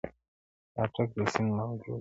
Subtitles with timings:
[0.73, 1.89] •د اټک د سیند موجوکي-